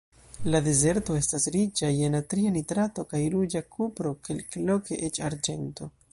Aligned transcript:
La 0.53 0.59
dezerto 0.67 1.17
estas 1.17 1.43
riĉa 1.55 1.89
je 1.97 2.07
natria 2.15 2.53
nitrato 2.55 3.05
kaj 3.11 3.21
ruĝa 3.33 3.61
kupro, 3.75 4.13
kelkloke 4.29 4.97
eĉ 5.09 5.21
arĝento. 5.29 5.91